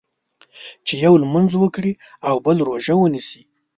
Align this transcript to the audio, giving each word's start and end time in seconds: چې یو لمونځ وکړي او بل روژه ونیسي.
چې 0.85 0.93
یو 1.05 1.13
لمونځ 1.23 1.51
وکړي 1.57 1.93
او 2.27 2.35
بل 2.45 2.57
روژه 2.67 2.95
ونیسي. 2.99 3.41